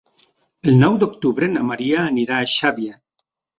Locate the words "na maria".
1.53-2.01